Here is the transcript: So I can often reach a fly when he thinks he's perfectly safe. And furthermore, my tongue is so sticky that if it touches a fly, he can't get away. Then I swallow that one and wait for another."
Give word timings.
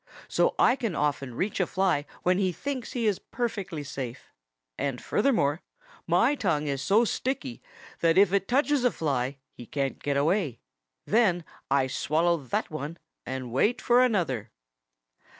So 0.27 0.55
I 0.57 0.75
can 0.75 0.95
often 0.95 1.35
reach 1.35 1.59
a 1.59 1.67
fly 1.67 2.05
when 2.23 2.39
he 2.39 2.51
thinks 2.51 2.93
he's 2.93 3.19
perfectly 3.19 3.83
safe. 3.83 4.33
And 4.75 4.99
furthermore, 4.99 5.61
my 6.07 6.33
tongue 6.33 6.65
is 6.65 6.81
so 6.81 7.05
sticky 7.05 7.61
that 7.99 8.17
if 8.17 8.33
it 8.33 8.47
touches 8.47 8.83
a 8.83 8.89
fly, 8.89 9.37
he 9.53 9.67
can't 9.67 10.01
get 10.01 10.17
away. 10.17 10.59
Then 11.05 11.43
I 11.69 11.85
swallow 11.85 12.37
that 12.37 12.71
one 12.71 12.97
and 13.27 13.51
wait 13.51 13.79
for 13.79 14.03
another." 14.03 14.49